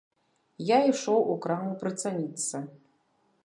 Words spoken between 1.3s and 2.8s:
у краму прыцаніцца.